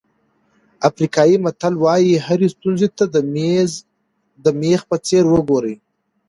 افریقایي 0.89 1.37
متل 1.45 1.73
وایي 1.83 2.13
هرې 2.25 2.47
ستونزې 2.55 2.87
ته 2.97 3.05
د 4.43 4.45
مېخ 4.61 4.81
په 4.89 4.97
څېر 5.05 5.23
وګورئ. 5.33 5.75